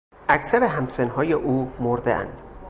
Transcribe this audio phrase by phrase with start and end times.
[0.29, 2.41] اکثر همسنهای او مردهاند.